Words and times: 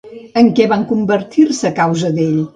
En 0.41 0.47
què 0.59 0.65
van 0.71 0.85
convertir-se, 0.93 1.65
a 1.71 1.73
causa 1.83 2.13
d'ell? 2.19 2.43